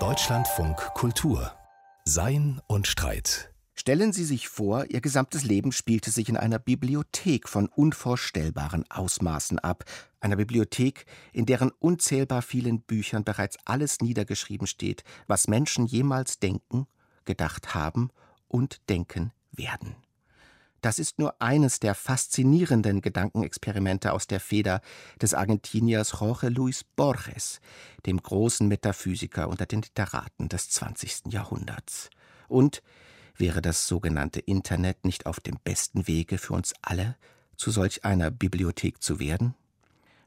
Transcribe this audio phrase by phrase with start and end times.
[0.00, 1.52] Deutschlandfunk Kultur.
[2.04, 3.52] Sein und Streit.
[3.74, 9.60] Stellen Sie sich vor, Ihr gesamtes Leben spielte sich in einer Bibliothek von unvorstellbaren Ausmaßen
[9.60, 9.84] ab,
[10.20, 16.88] einer Bibliothek, in deren unzählbar vielen Büchern bereits alles niedergeschrieben steht, was Menschen jemals denken,
[17.24, 18.10] gedacht haben
[18.48, 19.94] und denken werden.
[20.84, 24.82] Das ist nur eines der faszinierenden Gedankenexperimente aus der Feder
[25.18, 27.62] des Argentiniers Jorge Luis Borges,
[28.04, 31.32] dem großen Metaphysiker unter den Literaten des 20.
[31.32, 32.10] Jahrhunderts.
[32.48, 32.82] Und
[33.34, 37.16] wäre das sogenannte Internet nicht auf dem besten Wege für uns alle,
[37.56, 39.54] zu solch einer Bibliothek zu werden?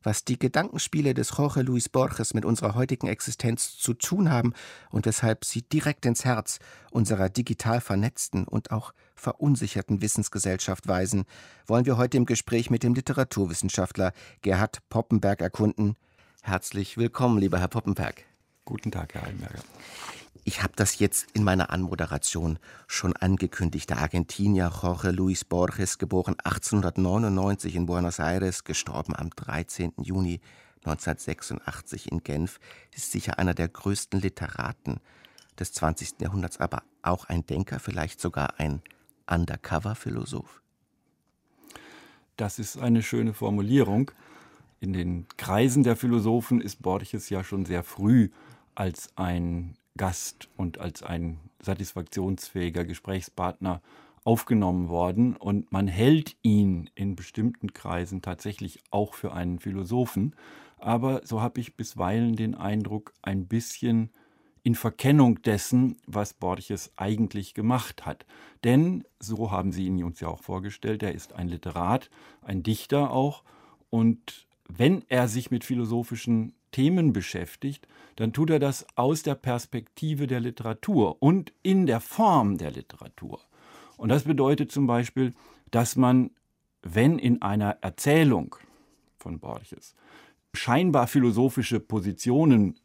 [0.07, 4.53] Was die Gedankenspiele des Jorge Luis Borges mit unserer heutigen Existenz zu tun haben
[4.89, 6.59] und weshalb sie direkt ins Herz
[6.91, 11.25] unserer digital vernetzten und auch verunsicherten Wissensgesellschaft weisen,
[11.65, 15.97] wollen wir heute im Gespräch mit dem Literaturwissenschaftler Gerhard Poppenberg erkunden.
[16.41, 18.23] Herzlich willkommen, lieber Herr Poppenberg.
[18.63, 19.59] Guten Tag, Herr Heidenberger.
[20.47, 23.89] Ich habe das jetzt in meiner Anmoderation schon angekündigt.
[23.89, 29.91] Der Argentinier Jorge Luis Borges, geboren 1899 in Buenos Aires, gestorben am 13.
[30.01, 30.39] Juni
[30.85, 32.61] 1986 in Genf,
[32.95, 35.01] ist sicher einer der größten Literaten
[35.59, 36.21] des 20.
[36.21, 38.81] Jahrhunderts, aber auch ein Denker, vielleicht sogar ein
[39.29, 40.61] Undercover-Philosoph.
[42.37, 44.11] Das ist eine schöne Formulierung.
[44.79, 48.29] In den Kreisen der Philosophen ist Borges ja schon sehr früh
[48.75, 53.81] als ein Gast und als ein satisfaktionsfähiger Gesprächspartner
[54.23, 55.35] aufgenommen worden.
[55.35, 60.35] Und man hält ihn in bestimmten Kreisen tatsächlich auch für einen Philosophen,
[60.79, 64.11] aber so habe ich bisweilen den Eindruck, ein bisschen
[64.63, 68.25] in Verkennung dessen, was Borges eigentlich gemacht hat.
[68.63, 72.09] Denn, so haben Sie ihn uns ja auch vorgestellt, er ist ein Literat,
[72.41, 73.43] ein Dichter auch.
[73.89, 77.87] Und wenn er sich mit philosophischen Themen beschäftigt,
[78.17, 83.39] dann tut er das aus der Perspektive der Literatur und in der Form der Literatur.
[83.97, 85.33] Und das bedeutet zum Beispiel,
[85.71, 86.29] dass man,
[86.83, 88.55] wenn in einer Erzählung
[89.17, 89.95] von Borges
[90.53, 92.79] scheinbar philosophische Positionen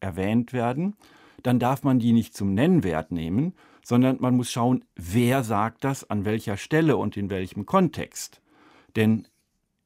[0.00, 0.94] erwähnt werden,
[1.42, 6.10] dann darf man die nicht zum Nennwert nehmen, sondern man muss schauen, wer sagt das,
[6.10, 8.42] an welcher Stelle und in welchem Kontext.
[8.96, 9.26] Denn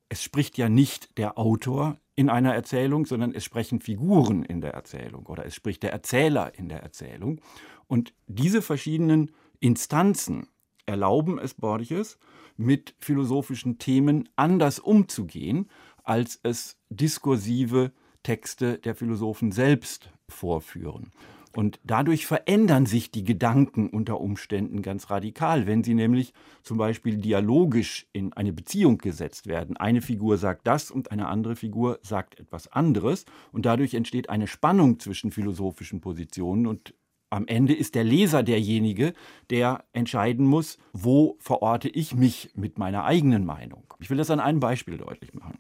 [0.09, 4.73] es spricht ja nicht der Autor in einer Erzählung, sondern es sprechen Figuren in der
[4.75, 7.41] Erzählung oder es spricht der Erzähler in der Erzählung.
[7.87, 10.47] Und diese verschiedenen Instanzen
[10.87, 12.19] erlauben es Borges,
[12.57, 15.69] mit philosophischen Themen anders umzugehen,
[16.05, 17.93] als es diskursive
[18.23, 21.11] Texte der Philosophen selbst vorführen.
[21.57, 26.33] Und dadurch verändern sich die Gedanken unter Umständen ganz radikal, wenn sie nämlich
[26.63, 29.77] zum Beispiel dialogisch in eine Beziehung gesetzt werden.
[29.77, 33.25] Eine Figur sagt das und eine andere Figur sagt etwas anderes.
[33.53, 36.95] Und dadurch entsteht eine Spannung zwischen philosophischen Positionen und
[37.31, 39.13] am Ende ist der Leser derjenige,
[39.51, 43.93] der entscheiden muss, wo verorte ich mich mit meiner eigenen Meinung.
[43.99, 45.59] Ich will das an einem Beispiel deutlich machen.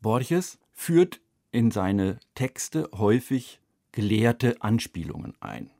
[0.00, 1.20] Borges führt
[1.52, 3.60] in seine Texte häufig
[3.92, 5.70] gelehrte Anspielungen ein.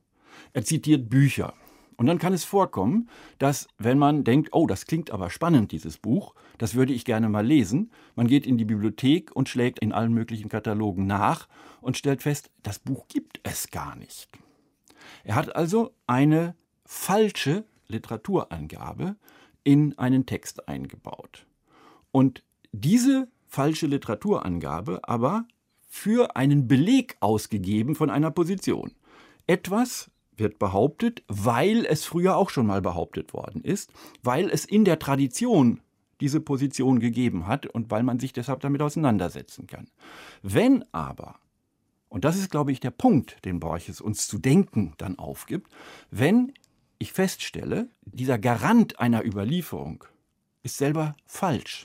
[0.53, 1.55] Er zitiert Bücher.
[1.97, 5.99] Und dann kann es vorkommen, dass wenn man denkt, oh, das klingt aber spannend, dieses
[5.99, 9.93] Buch, das würde ich gerne mal lesen, man geht in die Bibliothek und schlägt in
[9.93, 11.47] allen möglichen Katalogen nach
[11.83, 14.31] und stellt fest, das Buch gibt es gar nicht.
[15.25, 16.55] Er hat also eine
[16.87, 19.17] falsche Literaturangabe
[19.63, 21.47] in einen Text eingebaut.
[22.13, 22.43] Und
[22.73, 25.45] diese falsche Literaturangabe aber
[25.93, 28.93] für einen Beleg ausgegeben von einer Position.
[29.49, 33.93] Etwas wird behauptet, weil es früher auch schon mal behauptet worden ist,
[34.23, 35.81] weil es in der Tradition
[36.21, 39.91] diese Position gegeben hat und weil man sich deshalb damit auseinandersetzen kann.
[40.43, 41.41] Wenn aber,
[42.09, 45.73] und das ist, glaube ich, der Punkt, den Borches uns zu denken dann aufgibt,
[46.13, 46.53] wenn
[47.01, 50.05] ich feststelle, dieser Garant einer Überlieferung
[50.63, 51.85] ist selber falsch,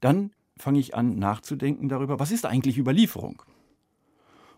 [0.00, 0.32] dann
[0.62, 3.42] fange ich an nachzudenken darüber, was ist eigentlich Überlieferung?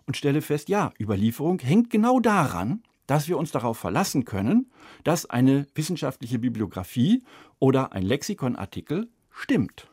[0.06, 4.70] Und stelle fest, ja, Überlieferung hängt genau daran, dass wir uns darauf verlassen können,
[5.02, 7.22] dass eine wissenschaftliche Bibliografie
[7.58, 9.88] oder ein Lexikonartikel stimmt.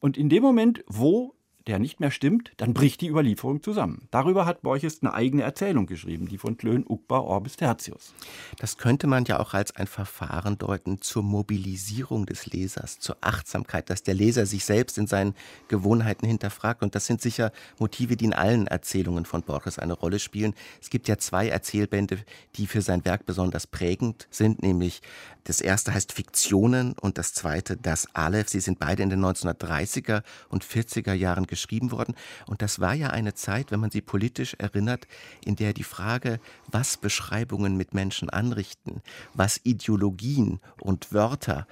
[0.00, 1.34] Und in dem Moment, wo
[1.66, 4.08] der nicht mehr stimmt, dann bricht die Überlieferung zusammen.
[4.10, 8.14] Darüber hat Borges eine eigene Erzählung geschrieben, die von Klön Ukba Orbis Tertius.
[8.58, 13.90] Das könnte man ja auch als ein Verfahren deuten zur Mobilisierung des Lesers, zur Achtsamkeit,
[13.90, 15.34] dass der Leser sich selbst in seinen
[15.68, 16.82] Gewohnheiten hinterfragt.
[16.82, 20.54] Und das sind sicher Motive, die in allen Erzählungen von Borges eine Rolle spielen.
[20.80, 22.18] Es gibt ja zwei Erzählbände,
[22.56, 25.00] die für sein Werk besonders prägend sind, nämlich
[25.44, 28.48] das erste heißt Fiktionen und das zweite das Aleph.
[28.48, 32.14] Sie sind beide in den 1930er und 40er Jahren geschrieben worden.
[32.46, 35.06] Und das war ja eine Zeit, wenn man sie politisch erinnert,
[35.44, 39.02] in der die Frage, was Beschreibungen mit Menschen anrichten,
[39.34, 41.66] was Ideologien und Wörter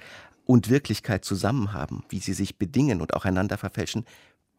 [0.45, 4.05] und Wirklichkeit zusammen haben, wie sie sich bedingen und auch einander verfälschen,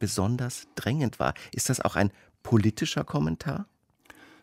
[0.00, 1.34] besonders drängend war.
[1.52, 2.10] Ist das auch ein
[2.42, 3.66] politischer Kommentar?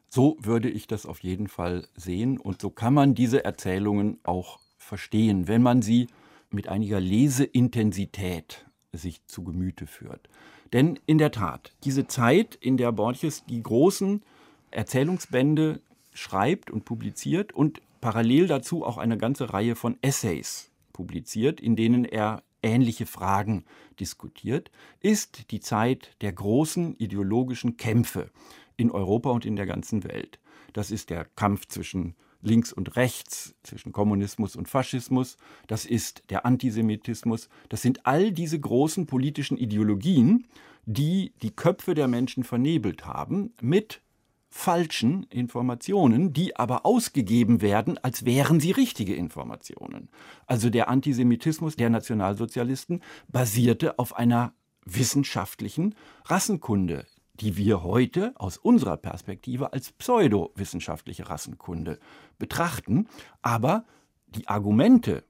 [0.07, 4.59] So würde ich das auf jeden Fall sehen und so kann man diese Erzählungen auch
[4.77, 6.07] verstehen, wenn man sie
[6.51, 10.29] mit einiger Leseintensität sich zu Gemüte führt.
[10.73, 14.23] Denn in der Tat, diese Zeit, in der Borges die großen
[14.71, 15.81] Erzählungsbände
[16.13, 22.05] schreibt und publiziert und parallel dazu auch eine ganze Reihe von Essays publiziert, in denen
[22.05, 23.65] er ähnliche Fragen
[23.99, 24.69] diskutiert,
[25.01, 28.29] ist die Zeit der großen ideologischen Kämpfe
[28.77, 30.39] in Europa und in der ganzen Welt.
[30.73, 35.37] Das ist der Kampf zwischen links und rechts, zwischen Kommunismus und Faschismus,
[35.67, 40.47] das ist der Antisemitismus, das sind all diese großen politischen Ideologien,
[40.85, 44.01] die die Köpfe der Menschen vernebelt haben mit
[44.49, 50.09] falschen Informationen, die aber ausgegeben werden, als wären sie richtige Informationen.
[50.47, 54.53] Also der Antisemitismus der Nationalsozialisten basierte auf einer
[54.85, 55.93] wissenschaftlichen
[56.25, 57.05] Rassenkunde,
[57.39, 61.99] die wir heute aus unserer Perspektive als pseudowissenschaftliche Rassenkunde
[62.37, 63.07] betrachten.
[63.41, 63.85] Aber
[64.27, 65.23] die Argumente,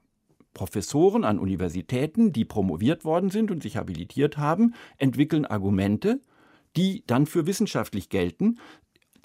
[0.52, 6.20] Professoren an Universitäten, die promoviert worden sind und sich habilitiert haben, entwickeln Argumente,
[6.76, 8.58] die dann für wissenschaftlich gelten.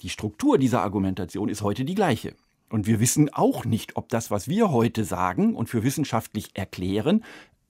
[0.02, 2.34] Die Struktur dieser Argumentation ist heute die gleiche.
[2.68, 7.24] Und wir wissen auch nicht, ob das, was wir heute sagen und für wissenschaftlich erklären,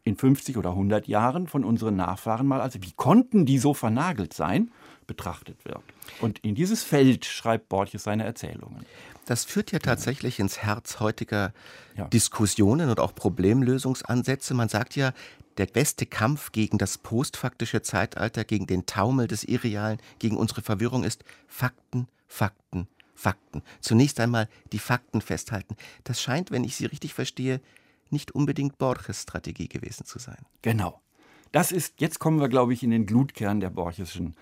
[0.04, 4.32] in 50 oder 100 Jahren von unseren Nachfahren mal, also wie konnten die so vernagelt
[4.32, 4.70] sein,
[5.06, 5.82] betrachtet wird.
[6.20, 8.84] Und in dieses Feld schreibt Borges seine Erzählungen.
[9.26, 11.52] Das führt ja tatsächlich ins Herz heutiger
[11.96, 12.06] ja.
[12.08, 14.54] Diskussionen und auch Problemlösungsansätze.
[14.54, 15.12] Man sagt ja,
[15.58, 21.02] der beste Kampf gegen das postfaktische Zeitalter, gegen den Taumel des Irrealen, gegen unsere Verwirrung
[21.02, 23.62] ist Fakten, Fakten, Fakten.
[23.80, 25.76] Zunächst einmal die Fakten festhalten.
[26.04, 27.60] Das scheint, wenn ich Sie richtig verstehe,
[28.10, 30.38] nicht unbedingt Borges Strategie gewesen zu sein.
[30.62, 31.00] Genau.
[31.52, 34.36] Das ist, jetzt kommen wir, glaube ich, in den Glutkern der Borgesischen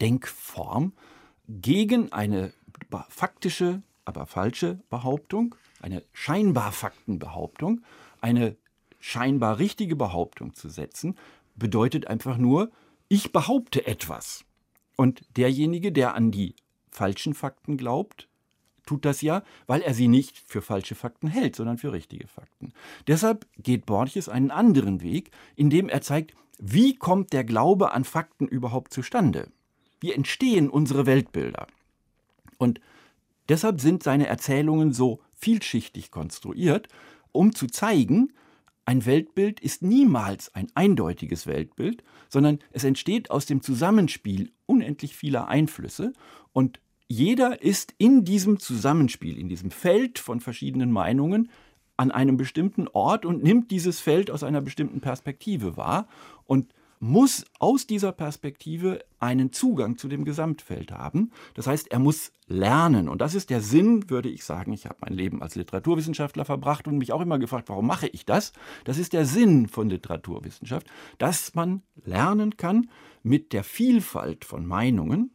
[0.00, 0.92] Denkform
[1.48, 2.52] gegen eine
[3.08, 7.82] faktische, aber falsche Behauptung, eine scheinbar Faktenbehauptung,
[8.20, 8.56] eine
[9.00, 11.16] scheinbar richtige Behauptung zu setzen,
[11.56, 12.70] bedeutet einfach nur,
[13.08, 14.44] ich behaupte etwas.
[14.96, 16.54] Und derjenige, der an die
[16.90, 18.28] falschen Fakten glaubt,
[18.86, 22.72] tut das ja, weil er sie nicht für falsche Fakten hält, sondern für richtige Fakten.
[23.06, 28.46] Deshalb geht Borges einen anderen Weg, indem er zeigt, wie kommt der Glaube an Fakten
[28.46, 29.50] überhaupt zustande?
[30.04, 31.66] Wie entstehen unsere Weltbilder?
[32.58, 32.78] Und
[33.48, 36.88] deshalb sind seine Erzählungen so vielschichtig konstruiert,
[37.32, 38.34] um zu zeigen,
[38.84, 45.48] ein Weltbild ist niemals ein eindeutiges Weltbild, sondern es entsteht aus dem Zusammenspiel unendlich vieler
[45.48, 46.12] Einflüsse
[46.52, 51.50] und jeder ist in diesem Zusammenspiel, in diesem Feld von verschiedenen Meinungen
[51.96, 56.08] an einem bestimmten Ort und nimmt dieses Feld aus einer bestimmten Perspektive wahr
[56.44, 61.30] und muss aus dieser Perspektive einen Zugang zu dem Gesamtfeld haben.
[61.54, 63.08] Das heißt, er muss lernen.
[63.08, 64.72] Und das ist der Sinn, würde ich sagen.
[64.72, 68.26] Ich habe mein Leben als Literaturwissenschaftler verbracht und mich auch immer gefragt, warum mache ich
[68.26, 68.52] das?
[68.84, 70.86] Das ist der Sinn von Literaturwissenschaft,
[71.18, 72.88] dass man lernen kann
[73.22, 75.32] mit der Vielfalt von Meinungen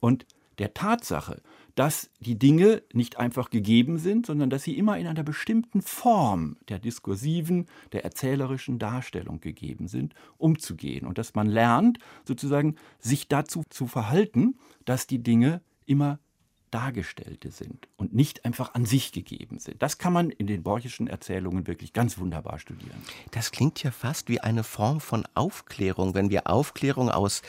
[0.00, 0.26] und
[0.58, 1.40] der Tatsache,
[1.74, 6.56] dass die Dinge nicht einfach gegeben sind, sondern dass sie immer in einer bestimmten Form
[6.68, 11.06] der diskursiven, der erzählerischen Darstellung gegeben sind, umzugehen.
[11.06, 16.18] Und dass man lernt, sozusagen sich dazu zu verhalten, dass die Dinge immer
[16.70, 19.82] Dargestellte sind und nicht einfach an sich gegeben sind.
[19.82, 23.02] Das kann man in den Borchischen Erzählungen wirklich ganz wunderbar studieren.
[23.32, 27.42] Das klingt ja fast wie eine Form von Aufklärung, wenn wir Aufklärung aus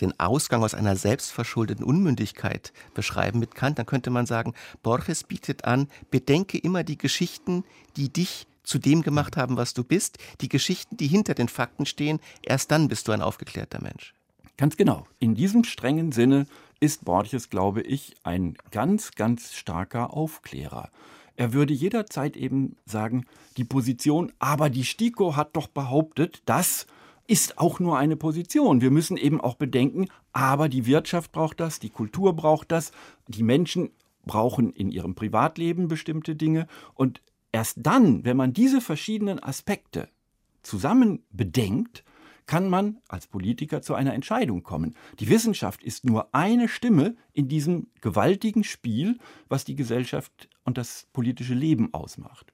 [0.00, 5.64] den Ausgang aus einer selbstverschuldeten Unmündigkeit beschreiben mit Kant, dann könnte man sagen, Borges bietet
[5.64, 7.64] an, bedenke immer die Geschichten,
[7.96, 11.86] die dich zu dem gemacht haben, was du bist, die Geschichten, die hinter den Fakten
[11.86, 14.14] stehen, erst dann bist du ein aufgeklärter Mensch.
[14.56, 15.06] Ganz genau.
[15.18, 16.46] In diesem strengen Sinne
[16.82, 20.90] ist Borges, glaube ich, ein ganz, ganz starker Aufklärer.
[21.36, 23.24] Er würde jederzeit eben sagen,
[23.56, 26.88] die Position, aber die STIKO hat doch behauptet, das
[27.28, 28.80] ist auch nur eine Position.
[28.80, 32.90] Wir müssen eben auch bedenken, aber die Wirtschaft braucht das, die Kultur braucht das,
[33.28, 33.90] die Menschen
[34.24, 37.22] brauchen in ihrem Privatleben bestimmte Dinge und
[37.52, 40.08] erst dann, wenn man diese verschiedenen Aspekte
[40.62, 42.02] zusammen bedenkt,
[42.52, 44.94] kann man als Politiker zu einer Entscheidung kommen.
[45.20, 49.16] Die Wissenschaft ist nur eine Stimme in diesem gewaltigen Spiel,
[49.48, 52.51] was die Gesellschaft und das politische Leben ausmacht.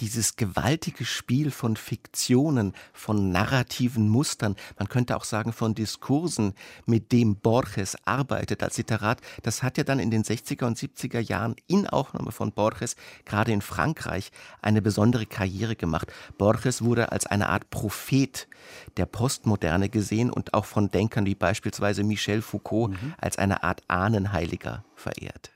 [0.00, 6.54] Dieses gewaltige Spiel von Fiktionen, von narrativen Mustern, man könnte auch sagen von Diskursen,
[6.86, 11.20] mit dem Borges arbeitet als Literat, das hat ja dann in den 60er und 70er
[11.20, 14.30] Jahren in Aufnahme von Borges, gerade in Frankreich,
[14.62, 16.12] eine besondere Karriere gemacht.
[16.38, 18.48] Borges wurde als eine Art Prophet
[18.96, 23.14] der Postmoderne gesehen und auch von Denkern wie beispielsweise Michel Foucault mhm.
[23.18, 25.50] als eine Art Ahnenheiliger verehrt.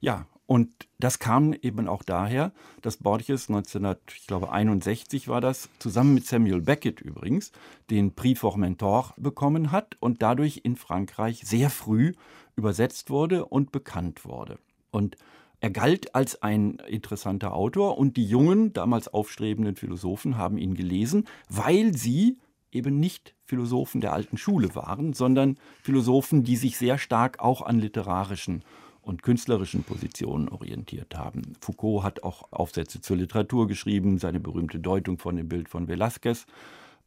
[0.00, 6.60] Ja, und das kam eben auch daher, dass Borges 1961 war das, zusammen mit Samuel
[6.60, 7.52] Beckett übrigens,
[7.88, 12.12] den Prix Formentor bekommen hat und dadurch in Frankreich sehr früh
[12.54, 14.58] übersetzt wurde und bekannt wurde.
[14.90, 15.16] Und
[15.60, 21.24] er galt als ein interessanter Autor und die jungen, damals aufstrebenden Philosophen haben ihn gelesen,
[21.48, 22.36] weil sie
[22.70, 27.78] eben nicht Philosophen der alten Schule waren, sondern Philosophen, die sich sehr stark auch an
[27.78, 28.62] literarischen
[29.02, 31.54] und künstlerischen Positionen orientiert haben.
[31.60, 36.46] Foucault hat auch Aufsätze zur Literatur geschrieben, seine berühmte Deutung von dem Bild von Velázquez.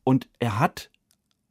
[0.03, 0.91] Und er hat,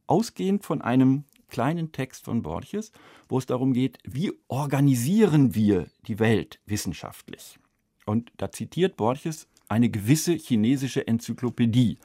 [0.07, 2.93] ausgehend von einem kleinen Text von Borges,
[3.29, 7.59] wo es darum geht, wie organisieren wir die Welt wissenschaftlich.
[8.07, 11.99] Und da zitiert Borges eine gewisse chinesische Enzyklopädie,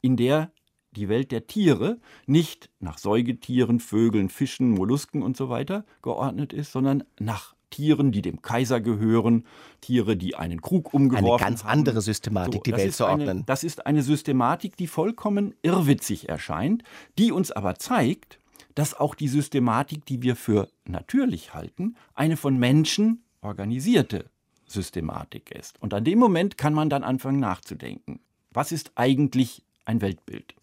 [0.00, 0.50] in der
[0.92, 6.72] die Welt der Tiere nicht nach Säugetieren, Vögeln, Fischen, Mollusken und so weiter geordnet ist,
[6.72, 9.44] sondern nach Tieren, die dem Kaiser gehören,
[9.80, 11.42] Tiere, die einen Krug umgeworfen haben.
[11.42, 13.28] Eine ganz andere Systematik, so, die Welt zu ordnen.
[13.28, 16.82] Eine, das ist eine Systematik, die vollkommen irrwitzig erscheint,
[17.18, 18.38] die uns aber zeigt,
[18.74, 24.30] dass auch die Systematik, die wir für natürlich halten, eine von Menschen organisierte
[24.66, 25.80] Systematik ist.
[25.80, 28.20] Und an dem Moment kann man dann anfangen nachzudenken.
[28.50, 30.54] Was ist eigentlich ein Weltbild?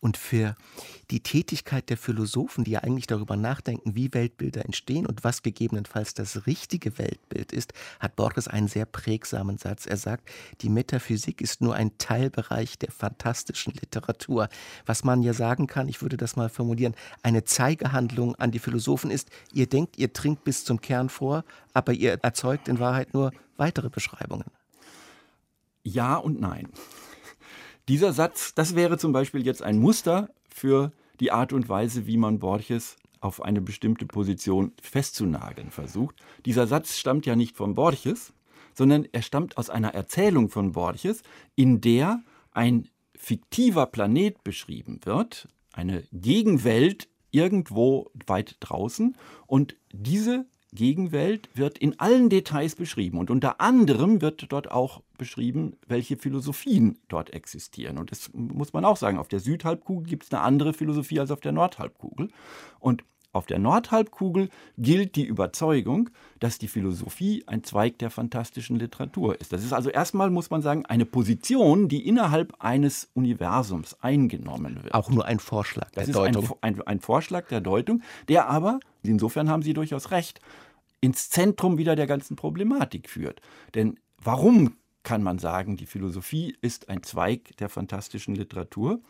[0.00, 0.56] Und für
[1.10, 6.14] die Tätigkeit der Philosophen, die ja eigentlich darüber nachdenken, wie Weltbilder entstehen und was gegebenenfalls
[6.14, 9.86] das richtige Weltbild ist, hat Borges einen sehr prägsamen Satz.
[9.86, 10.28] Er sagt,
[10.60, 14.48] die Metaphysik ist nur ein Teilbereich der fantastischen Literatur.
[14.86, 19.10] Was man ja sagen kann, ich würde das mal formulieren, eine Zeigehandlung an die Philosophen
[19.10, 23.32] ist, ihr denkt, ihr trinkt bis zum Kern vor, aber ihr erzeugt in Wahrheit nur
[23.56, 24.46] weitere Beschreibungen.
[25.82, 26.68] Ja und nein.
[27.88, 32.18] Dieser Satz, das wäre zum Beispiel jetzt ein Muster für die Art und Weise, wie
[32.18, 36.16] man Borges auf eine bestimmte Position festzunageln versucht.
[36.44, 38.34] Dieser Satz stammt ja nicht von Borges,
[38.74, 41.22] sondern er stammt aus einer Erzählung von Borges,
[41.56, 49.16] in der ein fiktiver Planet beschrieben wird, eine Gegenwelt irgendwo weit draußen
[49.46, 53.18] und diese Gegenwelt wird in allen Details beschrieben.
[53.18, 57.98] Und unter anderem wird dort auch beschrieben, welche Philosophien dort existieren.
[57.98, 61.30] Und das muss man auch sagen, auf der Südhalbkugel gibt es eine andere Philosophie als
[61.30, 62.28] auf der Nordhalbkugel.
[62.80, 63.04] Und
[63.38, 69.52] auf der Nordhalbkugel gilt die Überzeugung, dass die Philosophie ein Zweig der fantastischen Literatur ist.
[69.52, 74.92] Das ist also erstmal, muss man sagen, eine Position, die innerhalb eines Universums eingenommen wird.
[74.92, 76.44] Auch nur ein Vorschlag der das Deutung.
[76.44, 80.40] ist ein, ein, ein Vorschlag der Deutung, der aber, insofern haben Sie durchaus recht,
[81.00, 83.40] ins Zentrum wieder der ganzen Problematik führt.
[83.74, 89.00] Denn warum kann man sagen, die Philosophie ist ein Zweig der fantastischen Literatur?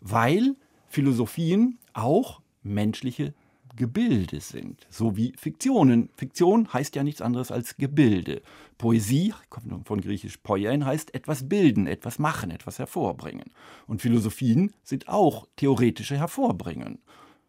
[0.00, 0.54] Weil
[0.88, 3.34] Philosophien auch menschliche
[3.78, 6.10] Gebilde sind, so wie Fiktionen.
[6.16, 8.42] Fiktion heißt ja nichts anderes als Gebilde.
[8.76, 13.50] Poesie, kommt von griechisch poien, heißt etwas bilden, etwas machen, etwas hervorbringen.
[13.86, 16.98] Und Philosophien sind auch theoretische Hervorbringen.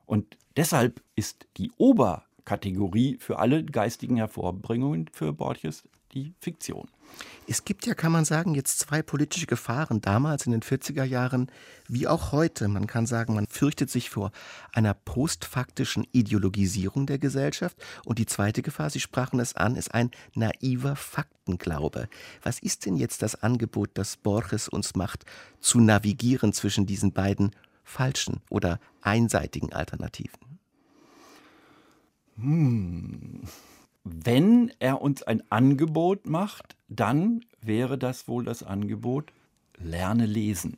[0.05, 5.83] Und deshalb ist die Oberkategorie für alle geistigen Hervorbringungen für Borges
[6.13, 6.87] die Fiktion.
[7.47, 11.51] Es gibt ja, kann man sagen, jetzt zwei politische Gefahren, damals in den 40er Jahren
[11.87, 12.67] wie auch heute.
[12.67, 14.31] Man kann sagen, man fürchtet sich vor
[14.73, 17.77] einer postfaktischen Ideologisierung der Gesellschaft.
[18.05, 22.07] Und die zweite Gefahr, Sie sprachen es an, ist ein naiver Faktenglaube.
[22.43, 25.25] Was ist denn jetzt das Angebot, das Borges uns macht,
[25.59, 30.59] zu navigieren zwischen diesen beiden falschen oder einseitigen Alternativen?
[32.35, 33.41] Hm.
[34.11, 39.31] Wenn er uns ein Angebot macht, dann wäre das wohl das Angebot,
[39.77, 40.77] lerne lesen.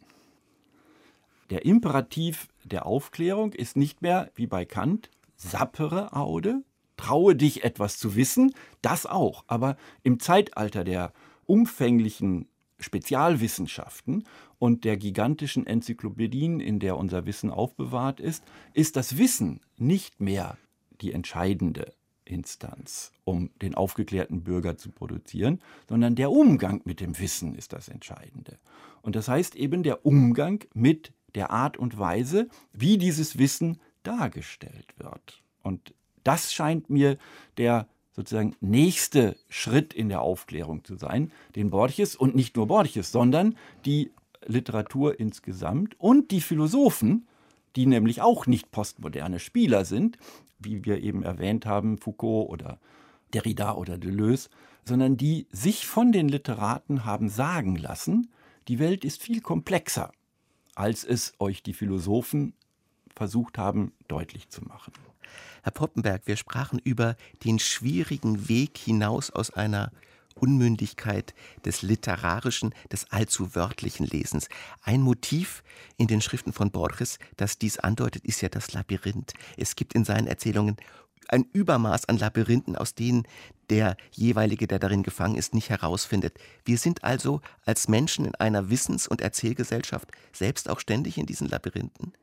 [1.50, 6.64] Der Imperativ der Aufklärung ist nicht mehr, wie bei Kant, sappere Aude,
[6.98, 9.46] traue dich etwas zu wissen, das auch.
[9.48, 11.14] Aber im Zeitalter der
[11.46, 14.26] umfänglichen Spezialwissenschaften
[14.60, 20.58] und der gigantischen Enzyklopädien, in der unser Wissen aufbewahrt ist, ist das Wissen nicht mehr
[21.00, 21.94] die entscheidende
[22.26, 27.90] Instanz, um den aufgeklärten Bürger zu produzieren, sondern der Umgang mit dem Wissen ist das
[27.90, 28.58] Entscheidende.
[29.02, 34.94] Und das heißt eben der Umgang mit der Art und Weise, wie dieses Wissen dargestellt
[34.98, 35.42] wird.
[35.64, 37.18] Und das scheint mir
[37.58, 43.12] der sozusagen nächste Schritt in der Aufklärung zu sein, den Borges und nicht nur Borges,
[43.12, 44.12] sondern die
[44.46, 47.28] Literatur insgesamt und die Philosophen,
[47.76, 50.18] die nämlich auch nicht postmoderne Spieler sind,
[50.64, 52.80] wie wir eben erwähnt haben, Foucault oder
[53.34, 54.50] Derrida oder Deleuze,
[54.86, 58.32] sondern die sich von den Literaten haben sagen lassen,
[58.68, 60.12] die Welt ist viel komplexer,
[60.76, 62.54] als es euch die Philosophen
[63.16, 64.94] versucht haben deutlich zu machen.
[65.64, 69.92] Herr Poppenberg, wir sprachen über den schwierigen Weg hinaus aus einer
[70.36, 71.34] Unmündigkeit
[71.66, 74.48] des literarischen, des allzu wörtlichen Lesens.
[74.82, 75.64] Ein Motiv
[75.98, 79.34] in den Schriften von Borges, das dies andeutet, ist ja das Labyrinth.
[79.58, 80.78] Es gibt in seinen Erzählungen
[81.28, 83.24] ein Übermaß an Labyrinthen, aus denen
[83.70, 86.38] der jeweilige, der darin gefangen ist, nicht herausfindet.
[86.66, 91.48] Wir sind also als Menschen in einer Wissens- und Erzählgesellschaft selbst auch ständig in diesen
[91.48, 92.14] Labyrinthen.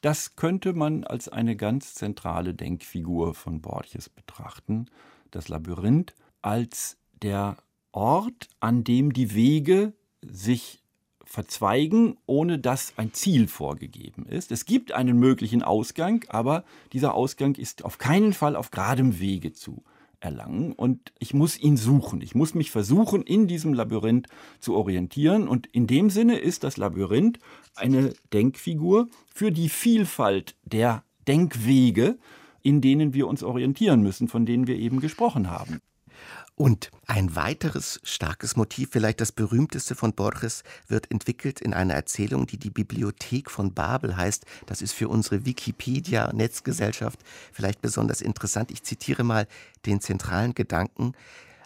[0.00, 4.86] Das könnte man als eine ganz zentrale Denkfigur von Borges betrachten.
[5.30, 7.56] Das Labyrinth als der
[7.92, 10.82] Ort, an dem die Wege sich
[11.24, 14.52] verzweigen, ohne dass ein Ziel vorgegeben ist.
[14.52, 19.52] Es gibt einen möglichen Ausgang, aber dieser Ausgang ist auf keinen Fall auf geradem Wege
[19.52, 19.82] zu
[20.20, 22.20] erlangen und ich muss ihn suchen.
[22.20, 24.28] Ich muss mich versuchen, in diesem Labyrinth
[24.60, 27.38] zu orientieren und in dem Sinne ist das Labyrinth
[27.74, 32.18] eine Denkfigur für die Vielfalt der Denkwege,
[32.62, 35.80] in denen wir uns orientieren müssen, von denen wir eben gesprochen haben.
[36.54, 42.46] Und ein weiteres starkes Motiv, vielleicht das berühmteste von Borges, wird entwickelt in einer Erzählung,
[42.46, 44.44] die die Bibliothek von Babel heißt.
[44.66, 47.18] Das ist für unsere Wikipedia-Netzgesellschaft
[47.52, 48.70] vielleicht besonders interessant.
[48.70, 49.48] Ich zitiere mal
[49.86, 51.14] den zentralen Gedanken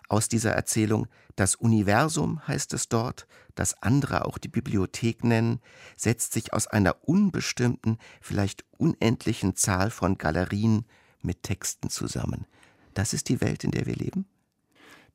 [0.09, 1.09] aus dieser Erzählung.
[1.35, 3.26] Das Universum heißt es dort,
[3.57, 5.61] das andere auch die Bibliothek nennen,
[5.97, 10.87] setzt sich aus einer unbestimmten, vielleicht unendlichen Zahl von Galerien
[11.23, 12.47] mit Texten zusammen.
[12.95, 14.26] Das ist die Welt, in der wir leben?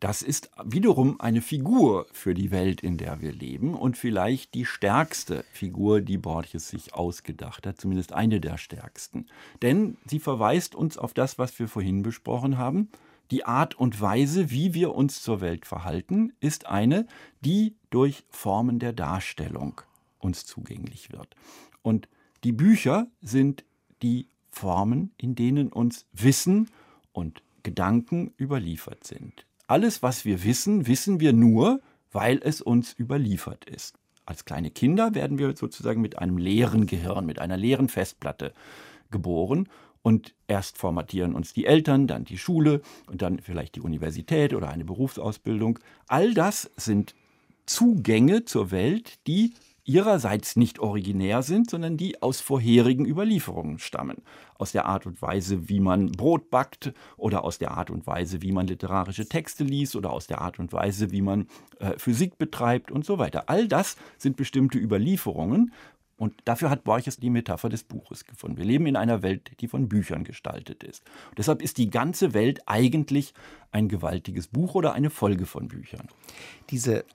[0.01, 4.65] Das ist wiederum eine Figur für die Welt, in der wir leben und vielleicht die
[4.65, 9.27] stärkste Figur, die Borges sich ausgedacht hat, zumindest eine der stärksten.
[9.61, 12.89] Denn sie verweist uns auf das, was wir vorhin besprochen haben.
[13.29, 17.05] Die Art und Weise, wie wir uns zur Welt verhalten, ist eine,
[17.41, 19.81] die durch Formen der Darstellung
[20.17, 21.35] uns zugänglich wird.
[21.83, 22.09] Und
[22.43, 23.63] die Bücher sind
[24.01, 26.71] die Formen, in denen uns Wissen
[27.13, 29.45] und Gedanken überliefert sind.
[29.71, 31.79] Alles, was wir wissen, wissen wir nur,
[32.11, 33.95] weil es uns überliefert ist.
[34.25, 38.51] Als kleine Kinder werden wir sozusagen mit einem leeren Gehirn, mit einer leeren Festplatte
[39.11, 39.69] geboren
[40.01, 44.67] und erst formatieren uns die Eltern, dann die Schule und dann vielleicht die Universität oder
[44.67, 45.79] eine Berufsausbildung.
[46.09, 47.15] All das sind
[47.65, 49.53] Zugänge zur Welt, die
[49.85, 54.17] ihrerseits nicht originär sind, sondern die aus vorherigen Überlieferungen stammen.
[54.61, 58.43] Aus der Art und Weise, wie man Brot backt oder aus der Art und Weise,
[58.43, 61.47] wie man literarische Texte liest oder aus der Art und Weise, wie man
[61.79, 63.49] äh, Physik betreibt und so weiter.
[63.49, 65.73] All das sind bestimmte Überlieferungen.
[66.15, 68.57] Und dafür hat Borges die Metapher des Buches gefunden.
[68.57, 71.03] Wir leben in einer Welt, die von Büchern gestaltet ist.
[71.29, 73.33] Und deshalb ist die ganze Welt eigentlich
[73.71, 76.07] ein gewaltiges Buch oder eine Folge von Büchern.
[76.69, 77.05] Diese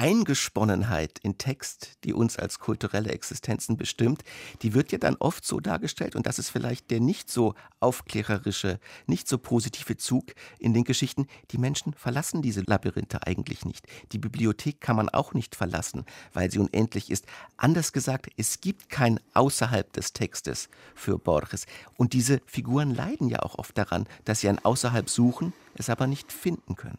[0.00, 4.22] Eingesponnenheit in Text, die uns als kulturelle Existenzen bestimmt,
[4.62, 8.80] die wird ja dann oft so dargestellt, und das ist vielleicht der nicht so aufklärerische,
[9.06, 13.86] nicht so positive Zug in den Geschichten, die Menschen verlassen diese Labyrinthe eigentlich nicht.
[14.12, 17.26] Die Bibliothek kann man auch nicht verlassen, weil sie unendlich ist.
[17.58, 21.66] Anders gesagt, es gibt kein Außerhalb des Textes für Borges.
[21.98, 26.06] Und diese Figuren leiden ja auch oft daran, dass sie ein Außerhalb suchen, es aber
[26.06, 26.98] nicht finden können.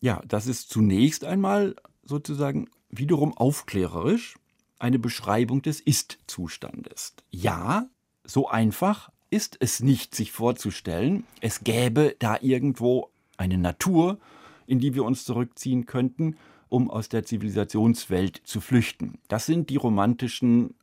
[0.00, 1.76] Ja, das ist zunächst einmal
[2.08, 4.36] sozusagen wiederum aufklärerisch
[4.78, 7.14] eine Beschreibung des Ist-Zustandes.
[7.30, 7.88] Ja,
[8.24, 14.18] so einfach ist es nicht, sich vorzustellen, es gäbe da irgendwo eine Natur,
[14.66, 16.36] in die wir uns zurückziehen könnten,
[16.68, 19.18] um aus der Zivilisationswelt zu flüchten.
[19.28, 20.74] Das sind die romantischen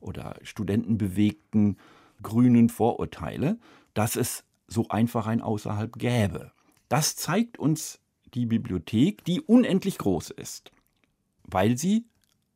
[0.00, 1.78] oder studentenbewegten
[2.22, 3.58] grünen Vorurteile,
[3.94, 6.52] dass es so einfach ein Außerhalb gäbe.
[6.88, 8.00] Das zeigt uns
[8.36, 10.70] die Bibliothek, die unendlich groß ist,
[11.44, 12.04] weil sie,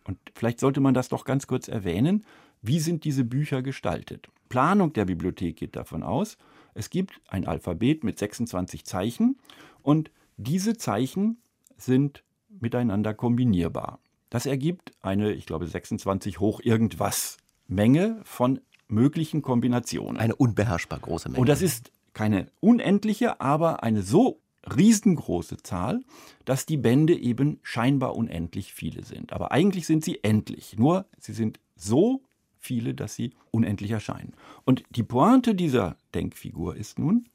[0.05, 2.25] und vielleicht sollte man das doch ganz kurz erwähnen,
[2.63, 4.29] wie sind diese Bücher gestaltet?
[4.51, 6.37] Planung der Bibliothek geht davon aus,
[6.75, 9.39] es gibt ein Alphabet mit 26 Zeichen
[9.83, 11.39] und diese Zeichen
[11.77, 14.01] sind miteinander kombinierbar.
[14.29, 20.21] Das ergibt eine, ich glaube, 26 hoch irgendwas Menge von möglichen Kombinationen.
[20.21, 21.41] Eine unbeherrschbar große Menge.
[21.41, 26.03] Und das ist keine unendliche, aber eine so riesengroße Zahl,
[26.45, 29.33] dass die Bände eben scheinbar unendlich viele sind.
[29.33, 30.77] Aber eigentlich sind sie endlich.
[30.79, 32.23] Nur sie sind so
[32.59, 34.35] viele, dass sie unendlich erscheinen.
[34.65, 37.29] Und die Pointe dieser Denkfigur ist nun,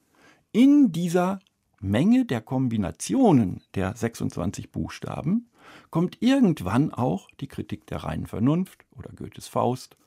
[0.51, 1.39] in dieser
[1.81, 5.49] Menge der Kombinationen der 26 Buchstaben
[5.89, 9.97] kommt irgendwann auch die Kritik der reinen Vernunft oder Goethes Faust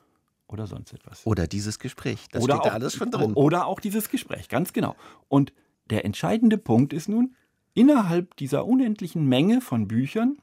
[0.47, 1.25] oder sonst etwas.
[1.25, 2.27] Oder dieses Gespräch.
[2.31, 3.33] Das oder steht auch, da alles schon drin.
[3.33, 4.95] Oder auch dieses Gespräch, ganz genau.
[5.27, 5.53] Und
[5.89, 7.35] der entscheidende Punkt ist nun,
[7.73, 10.37] innerhalb dieser unendlichen Menge von Büchern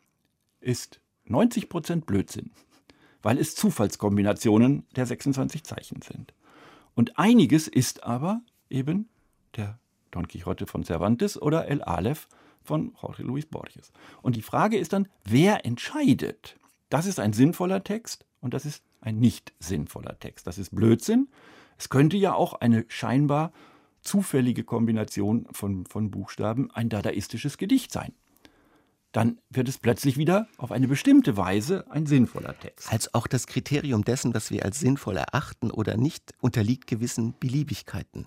[0.61, 2.51] ist 90 Prozent Blödsinn,
[3.23, 6.35] weil es Zufallskombinationen der 26 Zeichen sind.
[6.95, 9.09] Und einiges ist aber eben
[9.57, 9.79] der
[10.11, 12.29] Don Quixote von Cervantes oder El Aleph
[12.63, 13.93] von Jorge Luis Borges.
[14.23, 16.57] Und die Frage ist dann, wer entscheidet?
[16.89, 20.47] Das ist ein sinnvoller Text und das ist ein nicht sinnvoller Text.
[20.47, 21.29] Das ist Blödsinn.
[21.79, 23.53] Es könnte ja auch eine scheinbar
[24.07, 28.13] zufällige Kombination von, von Buchstaben ein dadaistisches Gedicht sein
[29.17, 32.93] dann wird es plötzlich wieder auf eine bestimmte Weise ein sinnvoller Text.
[32.93, 38.27] Als auch das Kriterium dessen, was wir als sinnvoll erachten oder nicht, unterliegt gewissen Beliebigkeiten.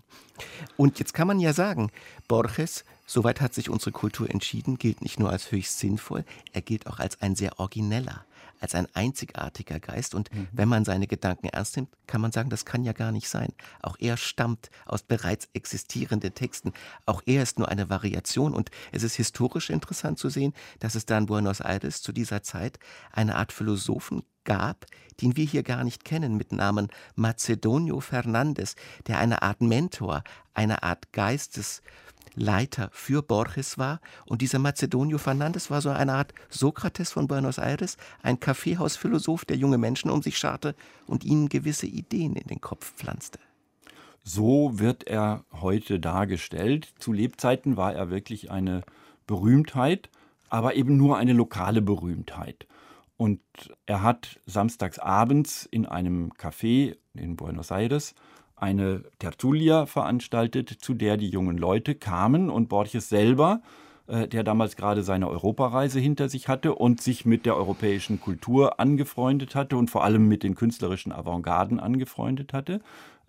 [0.78, 1.92] Und jetzt kann man ja sagen,
[2.28, 6.88] Borges, soweit hat sich unsere Kultur entschieden, gilt nicht nur als höchst sinnvoll, er gilt
[6.88, 8.26] auch als ein sehr origineller,
[8.60, 10.15] als ein einzigartiger Geist.
[10.15, 10.48] Und mhm.
[10.52, 13.54] wenn man seine Gedanken ernst nimmt, kann man sagen, das kann ja gar nicht sein.
[13.82, 16.74] Auch er stammt aus bereits existierenden Texten.
[17.06, 18.54] Auch er ist nur eine Variation.
[18.54, 22.43] Und es ist historisch interessant zu sehen, dass es da in Buenos Aires zu dieser
[22.43, 22.80] Zeit
[23.12, 24.88] eine Art Philosophen gab,
[25.22, 30.24] den wir hier gar nicht kennen, mit Namen Macedonio Fernandes, der eine Art Mentor,
[30.56, 31.84] eine Art Geistes
[32.34, 34.02] Leiter für Borges war.
[34.26, 39.58] Und dieser Macedonio Fernandes war so eine Art Sokrates von Buenos Aires, ein Kaffeehausphilosoph, der
[39.58, 40.74] junge Menschen um sich scharte
[41.06, 43.40] und ihnen gewisse Ideen in den Kopf pflanzte.
[44.24, 46.90] So wird er heute dargestellt.
[46.98, 48.84] Zu Lebzeiten war er wirklich eine
[49.28, 50.10] Berühmtheit,
[50.50, 52.66] aber eben nur eine lokale Berühmtheit.
[53.19, 53.41] Und
[53.86, 58.15] er hat samstags abends in einem Café in Buenos Aires
[58.55, 63.62] eine Tertulia veranstaltet, zu der die jungen Leute kamen und Borges selber,
[64.08, 68.79] äh, der damals gerade seine Europareise hinter sich hatte und sich mit der europäischen Kultur
[68.79, 72.79] angefreundet hatte und vor allem mit den künstlerischen Avantgarden angefreundet hatte,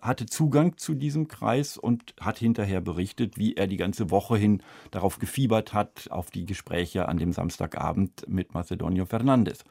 [0.01, 4.63] hatte Zugang zu diesem Kreis und hat hinterher berichtet, wie er die ganze Woche hin
[4.89, 9.63] darauf gefiebert hat, auf die Gespräche an dem Samstagabend mit Macedonio Fernandes.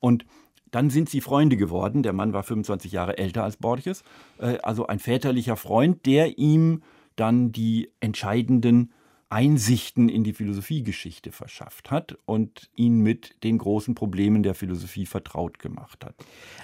[0.00, 0.26] Und
[0.72, 2.02] dann sind sie Freunde geworden.
[2.02, 4.02] Der Mann war 25 Jahre älter als Borges,
[4.38, 6.82] äh, also ein väterlicher Freund, der ihm
[7.14, 8.92] dann die entscheidenden
[9.36, 15.58] Einsichten in die Philosophiegeschichte verschafft hat und ihn mit den großen Problemen der Philosophie vertraut
[15.58, 16.14] gemacht hat.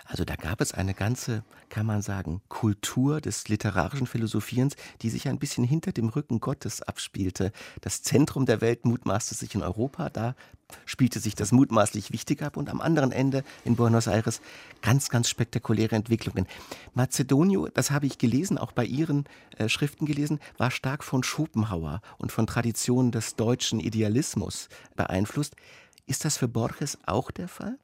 [0.06, 5.28] Also da gab es eine ganze, kann man sagen, Kultur des literarischen Philosophierens, die sich
[5.28, 7.52] ein bisschen hinter dem Rücken Gottes abspielte.
[7.82, 10.34] Das Zentrum der Welt mutmaßte sich in Europa, da
[10.86, 14.40] spielte sich das mutmaßlich wichtig ab und am anderen Ende in Buenos Aires
[14.80, 16.46] ganz, ganz spektakuläre Entwicklungen.
[16.94, 19.24] Macedonio, das habe ich gelesen, auch bei Ihren
[19.56, 25.56] äh, Schriften gelesen, war stark von Schopenhauer und von Traditionen des deutschen Idealismus beeinflusst.
[26.06, 27.78] Ist das für Borges auch der Fall?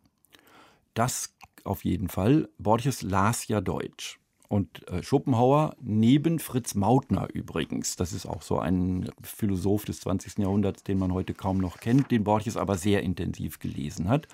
[0.94, 2.48] Das auf jeden Fall.
[2.58, 4.18] Borges las ja Deutsch.
[4.48, 10.38] Und äh, Schopenhauer neben Fritz Mautner übrigens, das ist auch so ein Philosoph des 20.
[10.38, 14.26] Jahrhunderts, den man heute kaum noch kennt, den Borges aber sehr intensiv gelesen hat.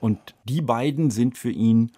[0.00, 1.92] Und die beiden sind für ihn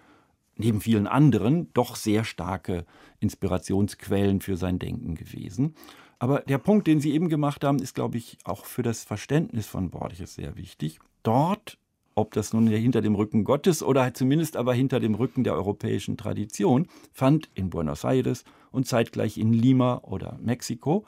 [0.55, 2.85] neben vielen anderen doch sehr starke
[3.19, 5.75] Inspirationsquellen für sein Denken gewesen.
[6.19, 9.67] Aber der Punkt, den Sie eben gemacht haben, ist, glaube ich, auch für das Verständnis
[9.67, 10.99] von Borges sehr wichtig.
[11.21, 11.77] Dort
[12.17, 16.17] ob das nun hinter dem Rücken Gottes oder zumindest aber hinter dem Rücken der europäischen
[16.17, 21.05] Tradition, fand in Buenos Aires und zeitgleich in Lima oder Mexiko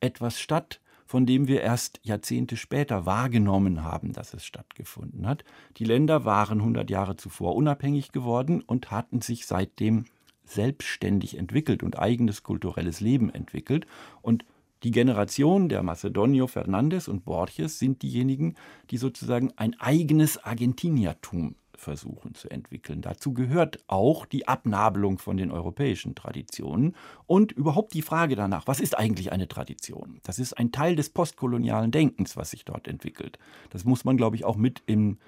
[0.00, 5.44] etwas statt, von dem wir erst Jahrzehnte später wahrgenommen haben, dass es stattgefunden hat.
[5.76, 10.06] Die Länder waren 100 Jahre zuvor unabhängig geworden und hatten sich seitdem
[10.44, 13.86] selbstständig entwickelt und eigenes kulturelles Leben entwickelt
[14.22, 14.44] und
[14.82, 18.54] die Generation der Macedonio Fernandes und Borges sind diejenigen,
[18.90, 23.02] die sozusagen ein eigenes Argentiniertum versuchen zu entwickeln.
[23.02, 26.94] Dazu gehört auch die Abnabelung von den europäischen Traditionen
[27.26, 30.18] und überhaupt die Frage danach, was ist eigentlich eine Tradition?
[30.24, 33.38] Das ist ein Teil des postkolonialen Denkens, was sich dort entwickelt.
[33.70, 35.18] Das muss man, glaube ich, auch mit im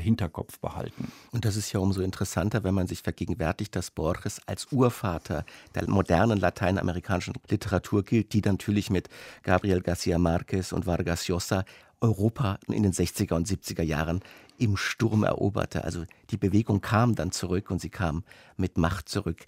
[0.00, 1.10] Hinterkopf behalten.
[1.32, 5.88] Und das ist ja umso interessanter, wenn man sich vergegenwärtigt, dass Borges als Urvater der
[5.88, 9.08] modernen lateinamerikanischen Literatur gilt, die natürlich mit
[9.42, 11.64] Gabriel Garcia Marquez und Vargas Llosa
[12.00, 14.20] Europa in den 60er und 70er Jahren
[14.58, 15.84] im Sturm eroberte.
[15.84, 18.24] Also die Bewegung kam dann zurück und sie kam
[18.56, 19.46] mit Macht zurück.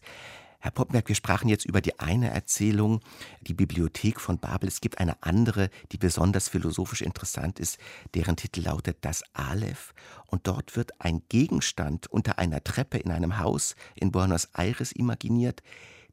[0.60, 3.00] Herr Poppenberg, wir sprachen jetzt über die eine Erzählung,
[3.42, 4.68] die Bibliothek von Babel.
[4.68, 7.78] Es gibt eine andere, die besonders philosophisch interessant ist,
[8.14, 9.94] deren Titel lautet Das Aleph.
[10.26, 15.62] Und dort wird ein Gegenstand unter einer Treppe in einem Haus in Buenos Aires imaginiert,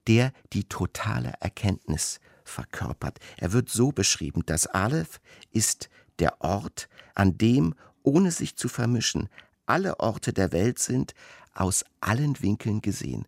[0.08, 3.18] der die totale Erkenntnis verkörpert.
[3.38, 5.20] Er wird so beschrieben, das Aleph
[5.54, 9.28] ist der Ort, an dem, ohne sich zu vermischen,
[9.66, 11.16] alle Orte der Welt sind,
[11.56, 13.26] aus allen Winkeln gesehen.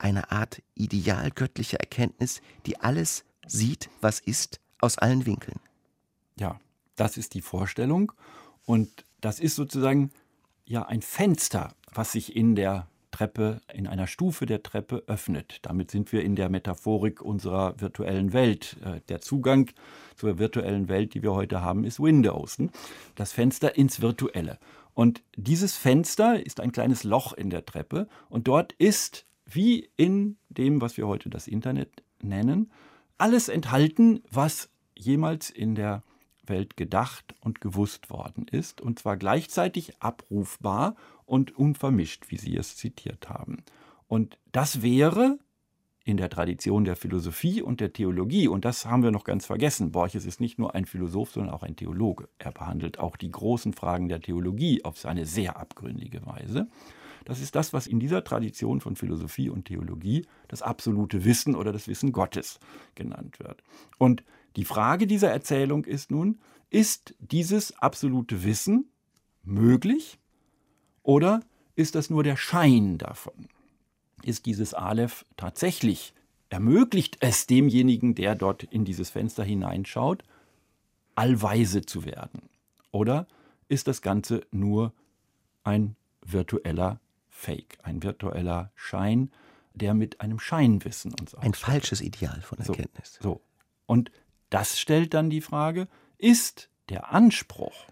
[0.00, 5.60] Eine Art idealgöttlicher Erkenntnis, die alles sieht, was ist, aus allen Winkeln.
[6.38, 6.58] Ja,
[6.96, 8.10] das ist die Vorstellung.
[8.64, 10.10] Und das ist sozusagen
[10.64, 15.58] ja ein Fenster, was sich in der Treppe, in einer Stufe der Treppe öffnet.
[15.62, 18.78] Damit sind wir in der Metaphorik unserer virtuellen Welt.
[18.82, 19.70] Äh, der Zugang
[20.16, 22.56] zur virtuellen Welt, die wir heute haben, ist Windows.
[23.16, 24.58] Das Fenster ins Virtuelle.
[24.94, 30.36] Und dieses Fenster ist ein kleines Loch in der Treppe und dort ist, wie in
[30.48, 32.70] dem, was wir heute das Internet nennen,
[33.18, 36.02] alles enthalten, was jemals in der
[36.46, 42.76] Welt gedacht und gewusst worden ist, und zwar gleichzeitig abrufbar und unvermischt, wie Sie es
[42.76, 43.58] zitiert haben.
[44.08, 45.38] Und das wäre
[46.04, 49.92] in der Tradition der Philosophie und der Theologie, und das haben wir noch ganz vergessen,
[49.92, 52.28] Borges ist nicht nur ein Philosoph, sondern auch ein Theologe.
[52.38, 56.68] Er behandelt auch die großen Fragen der Theologie auf seine sehr abgründige Weise.
[57.24, 61.72] Das ist das, was in dieser Tradition von Philosophie und Theologie das absolute Wissen oder
[61.72, 62.58] das Wissen Gottes
[62.94, 63.62] genannt wird.
[63.98, 64.22] Und
[64.56, 66.38] die Frage dieser Erzählung ist nun,
[66.70, 68.86] ist dieses absolute Wissen
[69.42, 70.18] möglich
[71.02, 71.40] oder
[71.74, 73.48] ist das nur der Schein davon?
[74.22, 76.14] Ist dieses Aleph tatsächlich,
[76.50, 80.24] ermöglicht es demjenigen, der dort in dieses Fenster hineinschaut,
[81.14, 82.42] allweise zu werden?
[82.92, 83.26] Oder
[83.68, 84.92] ist das Ganze nur
[85.64, 87.00] ein virtueller
[87.40, 89.30] Fake, ein virtueller Schein,
[89.72, 93.14] der mit einem Scheinwissen uns Ein falsches Ideal von Erkenntnis.
[93.14, 93.40] So, so.
[93.86, 94.12] Und
[94.50, 97.86] das stellt dann die Frage, ist der Anspruch,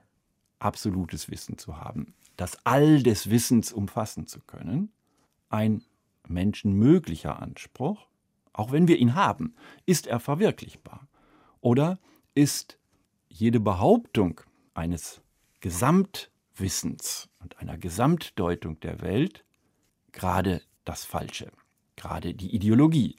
[0.59, 4.93] absolutes Wissen zu haben, das All des Wissens umfassen zu können,
[5.49, 5.83] ein
[6.27, 8.07] menschenmöglicher Anspruch,
[8.53, 9.55] auch wenn wir ihn haben,
[9.87, 11.09] ist er verwirklichbar?
[11.63, 11.99] Oder
[12.35, 12.79] ist
[13.29, 14.43] jede Behauptung
[14.75, 15.23] eines
[16.59, 19.45] Gesamtwissens und einer Gesamtdeutung der Welt
[20.13, 21.53] gerade das Falsche,
[21.97, 23.17] gerade die Ideologie,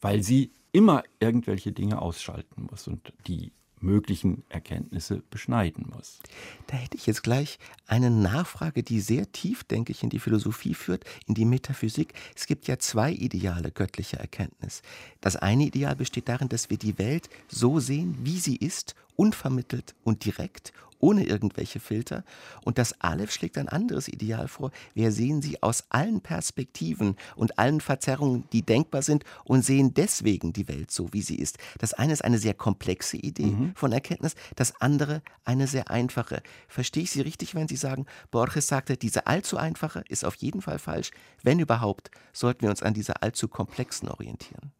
[0.00, 6.20] weil sie immer irgendwelche Dinge ausschalten muss und die möglichen Erkenntnisse beschneiden muss.
[6.68, 10.74] Da hätte ich jetzt gleich eine Nachfrage, die sehr tief, denke ich, in die Philosophie
[10.74, 12.14] führt, in die Metaphysik.
[12.36, 14.82] Es gibt ja zwei Ideale göttlicher Erkenntnis.
[15.20, 19.94] Das eine Ideal besteht darin, dass wir die Welt so sehen, wie sie ist, unvermittelt
[20.04, 22.24] und direkt, ohne irgendwelche Filter.
[22.64, 24.70] Und das Aleph schlägt ein anderes Ideal vor.
[24.94, 30.52] Wir sehen sie aus allen Perspektiven und allen Verzerrungen, die denkbar sind und sehen deswegen
[30.52, 31.58] die Welt so, wie sie ist.
[31.78, 33.72] Das eine ist eine sehr komplexe Idee mhm.
[33.74, 36.42] von Erkenntnis, das andere eine sehr einfache.
[36.68, 40.62] Verstehe ich Sie richtig, wenn Sie sagen, Borges sagte, diese allzu einfache ist auf jeden
[40.62, 41.10] Fall falsch.
[41.42, 44.70] Wenn überhaupt, sollten wir uns an dieser allzu komplexen orientieren.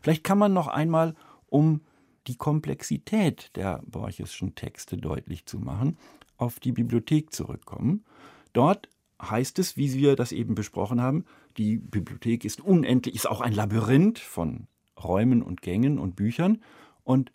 [0.00, 1.14] Vielleicht kann man noch einmal,
[1.48, 1.82] um
[2.26, 5.98] die Komplexität der Borcheschen Texte deutlich zu machen,
[6.36, 8.04] auf die Bibliothek zurückkommen.
[8.52, 8.88] Dort
[9.20, 11.24] heißt es, wie wir das eben besprochen haben,
[11.56, 14.66] die Bibliothek ist unendlich, ist auch ein Labyrinth von
[15.02, 16.62] Räumen und Gängen und Büchern.
[17.04, 17.32] Und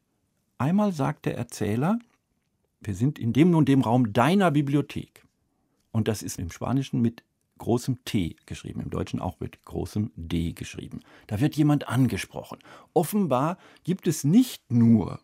[0.57, 1.99] einmal sagt der Erzähler,
[2.81, 5.25] wir sind in dem und dem Raum deiner Bibliothek.
[5.91, 7.23] Und das ist im Spanischen mit
[7.57, 11.01] großem T geschrieben, im Deutschen auch mit großem D geschrieben.
[11.27, 12.59] Da wird jemand angesprochen.
[12.93, 15.19] Offenbar gibt es nicht nur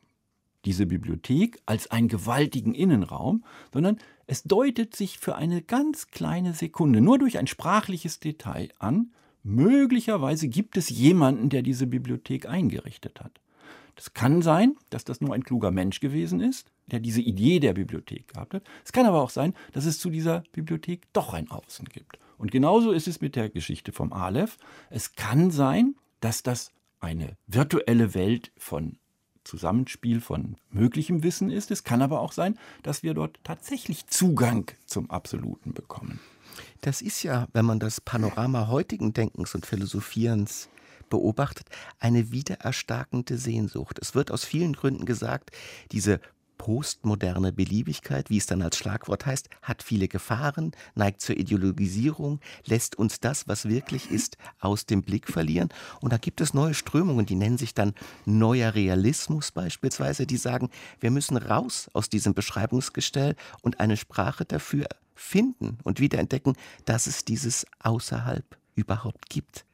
[0.65, 3.43] diese Bibliothek als einen gewaltigen Innenraum,
[3.73, 9.11] sondern es deutet sich für eine ganz kleine Sekunde, nur durch ein sprachliches Detail an,
[9.43, 13.41] möglicherweise gibt es jemanden, der diese Bibliothek eingerichtet hat.
[13.95, 17.73] Das kann sein, dass das nur ein kluger Mensch gewesen ist, der diese Idee der
[17.73, 18.63] Bibliothek gehabt hat.
[18.83, 22.19] Es kann aber auch sein, dass es zu dieser Bibliothek doch ein Außen gibt.
[22.37, 24.57] Und genauso ist es mit der Geschichte vom Aleph.
[24.89, 28.97] Es kann sein, dass das eine virtuelle Welt von
[29.43, 31.69] Zusammenspiel von möglichem Wissen ist.
[31.71, 36.19] Es kann aber auch sein, dass wir dort tatsächlich Zugang zum Absoluten bekommen.
[36.81, 40.69] Das ist ja, wenn man das Panorama heutigen Denkens und Philosophierens
[41.09, 41.67] beobachtet,
[41.99, 43.99] eine wiedererstarkende Sehnsucht.
[44.01, 45.51] Es wird aus vielen Gründen gesagt,
[45.91, 46.19] diese
[46.63, 52.95] postmoderne Beliebigkeit, wie es dann als Schlagwort heißt, hat viele Gefahren, neigt zur Ideologisierung, lässt
[52.95, 55.67] uns das, was wirklich ist, aus dem Blick verlieren.
[55.99, 60.69] Und da gibt es neue Strömungen, die nennen sich dann neuer Realismus beispielsweise, die sagen,
[61.01, 67.25] wir müssen raus aus diesem Beschreibungsgestell und eine Sprache dafür finden und wiederentdecken, dass es
[67.25, 68.45] dieses außerhalb
[68.75, 69.65] überhaupt gibt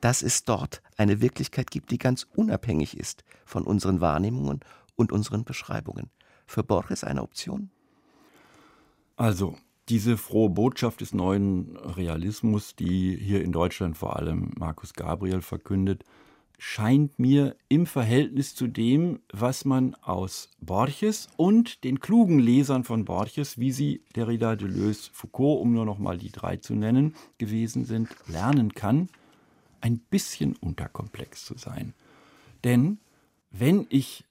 [0.00, 4.60] dass es dort eine Wirklichkeit gibt, die ganz unabhängig ist von unseren Wahrnehmungen
[4.94, 6.08] und unseren Beschreibungen
[6.48, 7.70] für Borges eine Option?
[9.16, 9.56] Also,
[9.88, 16.04] diese frohe Botschaft des neuen Realismus, die hier in Deutschland vor allem Markus Gabriel verkündet,
[16.58, 23.04] scheint mir im Verhältnis zu dem, was man aus Borges und den klugen Lesern von
[23.04, 27.84] Borges, wie sie Derrida, Deleuze, Foucault, um nur noch mal die drei zu nennen, gewesen
[27.84, 29.08] sind, lernen kann,
[29.80, 31.94] ein bisschen unterkomplex zu sein.
[32.64, 32.98] Denn
[33.52, 34.24] wenn ich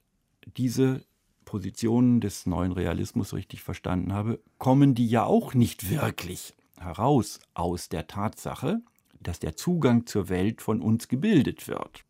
[0.57, 1.06] diese
[1.47, 7.87] Positionen des neuen Realismus richtig verstanden habe, kommen die ja auch nicht wirklich heraus aus
[7.87, 8.81] der Tatsache,
[9.21, 12.03] dass der Zugang zur Welt von uns gebildet wird.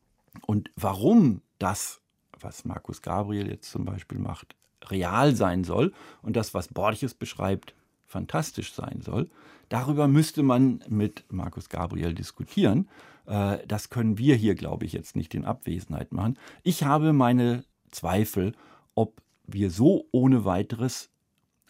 [0.48, 2.02] Und warum das,
[2.40, 4.56] was Markus Gabriel jetzt zum Beispiel macht,
[4.88, 7.76] real sein soll und das, was Borges beschreibt,
[8.08, 9.30] fantastisch sein soll,
[9.70, 12.90] darüber müsste man mit Markus Gabriel diskutieren.
[13.28, 16.40] Äh, das können wir hier, glaube ich, jetzt nicht in Abwesenheit machen.
[16.64, 18.54] Ich habe meine Zweifel,
[18.96, 21.10] ob wir so ohne weiteres,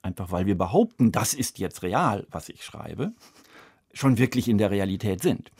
[0.01, 3.13] einfach weil wir behaupten, das ist jetzt real, was ich schreibe,
[3.93, 5.51] schon wirklich in der Realität sind.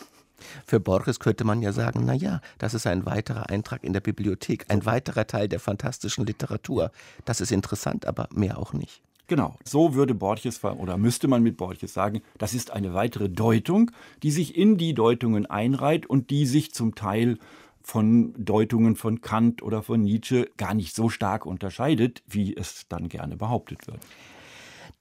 [0.66, 4.02] Für Borges könnte man ja sagen, na ja, das ist ein weiterer Eintrag in der
[4.02, 6.92] Bibliothek, ein weiterer Teil der fantastischen Literatur.
[7.26, 9.02] Das ist interessant, aber mehr auch nicht.
[9.30, 13.92] Genau, so würde Borges oder müsste man mit Borges sagen, das ist eine weitere Deutung,
[14.24, 17.38] die sich in die Deutungen einreiht und die sich zum Teil
[17.88, 23.08] von Deutungen von Kant oder von Nietzsche gar nicht so stark unterscheidet, wie es dann
[23.08, 24.02] gerne behauptet wird.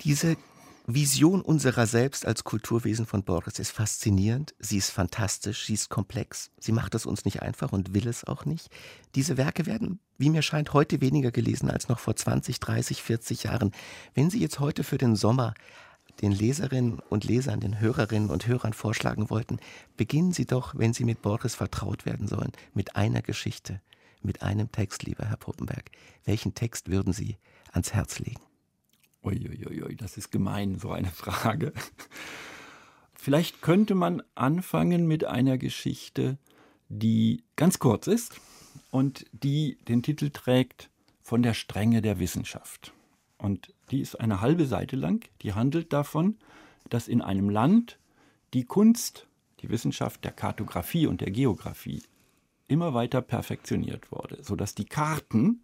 [0.02, 0.36] Diese
[0.86, 6.52] Vision unserer selbst als Kulturwesen von Borges ist faszinierend, sie ist fantastisch, sie ist komplex,
[6.60, 8.70] sie macht es uns nicht einfach und will es auch nicht.
[9.16, 13.42] Diese Werke werden, wie mir scheint, heute weniger gelesen als noch vor 20, 30, 40
[13.42, 13.72] Jahren.
[14.14, 15.54] Wenn Sie jetzt heute für den Sommer
[16.22, 19.58] den Leserinnen und Lesern, den Hörerinnen und Hörern vorschlagen wollten,
[19.96, 23.80] beginnen Sie doch, wenn Sie mit Borges vertraut werden sollen, mit einer Geschichte,
[24.22, 25.90] mit einem Text, lieber Herr Puppenberg.
[26.24, 27.36] Welchen Text würden Sie
[27.72, 28.40] ans Herz legen?
[29.22, 31.72] Uiuiui, das ist gemein, so eine Frage.
[33.14, 36.38] Vielleicht könnte man anfangen mit einer Geschichte,
[36.88, 38.40] die ganz kurz ist
[38.90, 40.90] und die den Titel trägt
[41.22, 42.92] Von der Strenge der Wissenschaft.
[43.38, 45.24] Und die ist eine halbe Seite lang.
[45.42, 46.36] Die handelt davon,
[46.88, 47.98] dass in einem Land
[48.54, 49.26] die Kunst,
[49.60, 52.02] die Wissenschaft der Kartografie und der Geografie
[52.68, 55.62] immer weiter perfektioniert wurde, sodass die Karten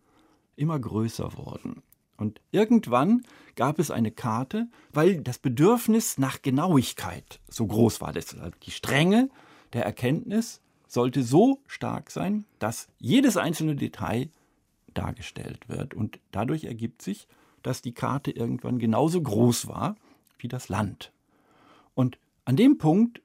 [0.57, 1.83] immer größer wurden.
[2.17, 3.23] Und irgendwann
[3.57, 8.13] gab es eine Karte, weil das Bedürfnis nach Genauigkeit so groß war.
[8.13, 9.29] Deshalb die Strenge
[9.73, 14.29] der Erkenntnis sollte so stark sein, dass jedes einzelne Detail
[14.95, 15.95] dargestellt wird.
[15.95, 17.27] Und dadurch ergibt sich,
[17.63, 19.97] dass die Karte irgendwann genauso groß war
[20.39, 21.13] wie das Land.
[21.95, 23.23] Und an dem Punkt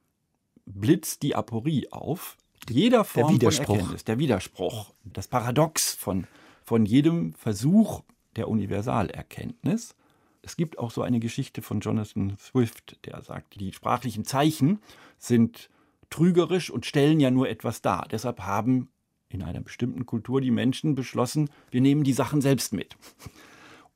[0.65, 2.38] blitzt die Aporie auf.
[2.69, 6.28] Jeder Form der von Erkenntnis, der Widerspruch, das Paradox von,
[6.63, 8.02] von jedem Versuch,
[8.36, 9.95] der Universalerkenntnis.
[10.41, 14.80] Es gibt auch so eine Geschichte von Jonathan Swift, der sagt, die sprachlichen Zeichen
[15.17, 15.69] sind
[16.10, 18.08] trügerisch und stellen ja nur etwas dar.
[18.10, 18.89] Deshalb haben
[19.30, 22.95] in einer bestimmten Kultur die Menschen beschlossen, wir nehmen die Sachen selbst mit,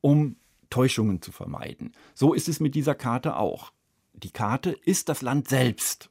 [0.01, 0.35] um
[0.69, 1.93] Täuschungen zu vermeiden.
[2.13, 3.71] So ist es mit dieser Karte auch.
[4.13, 6.09] Die Karte ist das Land selbst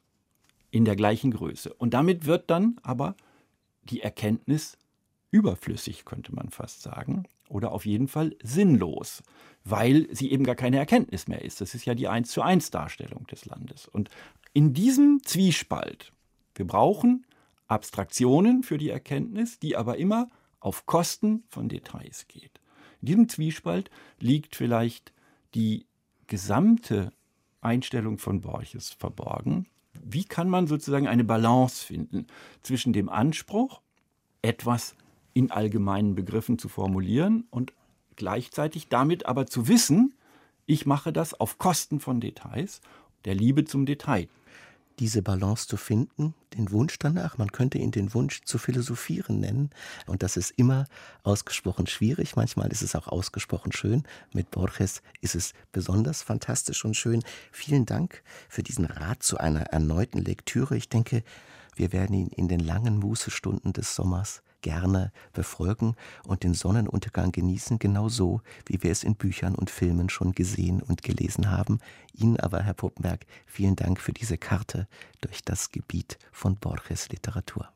[0.69, 1.73] in der gleichen Größe.
[1.73, 3.15] Und damit wird dann aber
[3.83, 4.77] die Erkenntnis
[5.31, 9.23] überflüssig, könnte man fast sagen oder auf jeden Fall sinnlos,
[9.65, 11.59] weil sie eben gar keine Erkenntnis mehr ist.
[11.59, 13.87] Das ist ja die 1 zu 1 Darstellung des Landes.
[13.87, 14.09] Und
[14.53, 16.13] in diesem Zwiespalt,
[16.55, 17.25] wir brauchen
[17.67, 22.60] Abstraktionen für die Erkenntnis, die aber immer auf Kosten von Details geht.
[23.01, 25.11] In diesem Zwiespalt liegt vielleicht
[25.53, 25.85] die
[26.27, 27.11] gesamte
[27.61, 29.67] Einstellung von Borches verborgen.
[29.93, 32.27] Wie kann man sozusagen eine Balance finden
[32.63, 33.81] zwischen dem Anspruch,
[34.41, 34.95] etwas
[35.33, 37.73] in allgemeinen Begriffen zu formulieren und
[38.15, 40.13] gleichzeitig damit aber zu wissen,
[40.65, 42.81] ich mache das auf Kosten von Details,
[43.25, 44.27] der Liebe zum Detail.
[45.01, 49.71] Diese Balance zu finden, den Wunsch danach, man könnte ihn den Wunsch zu philosophieren nennen.
[50.05, 50.85] Und das ist immer
[51.23, 54.03] ausgesprochen schwierig, manchmal ist es auch ausgesprochen schön.
[54.31, 57.23] Mit Borges ist es besonders fantastisch und schön.
[57.51, 60.77] Vielen Dank für diesen Rat zu einer erneuten Lektüre.
[60.77, 61.23] Ich denke,
[61.75, 65.95] wir werden ihn in den langen Mußestunden des Sommers gerne befolgen
[66.27, 70.81] und den Sonnenuntergang genießen, genau so, wie wir es in Büchern und Filmen schon gesehen
[70.81, 71.79] und gelesen haben.
[72.13, 74.87] Ihnen aber, Herr Puppenberg, vielen Dank für diese Karte
[75.21, 77.69] durch das Gebiet von Borges Literatur.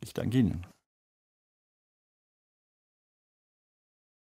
[0.00, 0.66] Ich danke Ihnen.